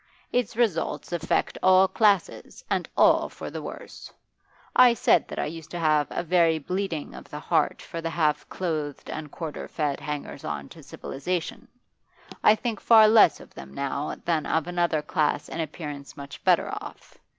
[0.33, 4.11] Its results affect all classes, and all for the worse.
[4.75, 8.09] I said that I used to have a very bleeding of the heart for the
[8.09, 11.67] half clothed and quarter fed hangers on to civilisation;
[12.43, 16.69] I think far less of them now than of another class in appearance much better
[16.81, 17.19] off.